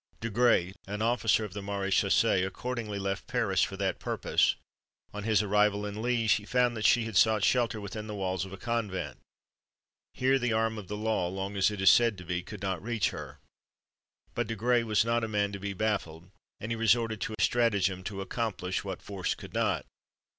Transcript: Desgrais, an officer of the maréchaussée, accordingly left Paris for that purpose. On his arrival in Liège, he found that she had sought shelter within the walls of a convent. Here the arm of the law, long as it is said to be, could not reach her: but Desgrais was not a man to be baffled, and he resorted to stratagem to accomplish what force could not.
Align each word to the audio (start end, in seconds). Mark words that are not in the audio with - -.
Desgrais, 0.19 0.73
an 0.87 1.03
officer 1.03 1.45
of 1.45 1.53
the 1.53 1.61
maréchaussée, 1.61 2.43
accordingly 2.43 2.97
left 2.97 3.27
Paris 3.27 3.61
for 3.61 3.77
that 3.77 3.99
purpose. 3.99 4.55
On 5.13 5.21
his 5.21 5.43
arrival 5.43 5.85
in 5.85 5.93
Liège, 5.93 6.37
he 6.37 6.43
found 6.43 6.75
that 6.75 6.87
she 6.87 7.03
had 7.03 7.15
sought 7.15 7.43
shelter 7.43 7.79
within 7.79 8.07
the 8.07 8.15
walls 8.15 8.43
of 8.43 8.51
a 8.51 8.57
convent. 8.57 9.19
Here 10.15 10.39
the 10.39 10.53
arm 10.53 10.79
of 10.79 10.87
the 10.87 10.97
law, 10.97 11.27
long 11.27 11.55
as 11.55 11.69
it 11.69 11.79
is 11.81 11.91
said 11.91 12.17
to 12.17 12.25
be, 12.25 12.41
could 12.41 12.63
not 12.63 12.81
reach 12.81 13.11
her: 13.11 13.37
but 14.33 14.47
Desgrais 14.47 14.83
was 14.85 15.05
not 15.05 15.23
a 15.23 15.27
man 15.27 15.51
to 15.51 15.59
be 15.59 15.73
baffled, 15.73 16.31
and 16.59 16.71
he 16.71 16.75
resorted 16.75 17.21
to 17.21 17.35
stratagem 17.39 18.03
to 18.05 18.21
accomplish 18.21 18.83
what 18.83 19.03
force 19.03 19.35
could 19.35 19.53
not. 19.53 19.85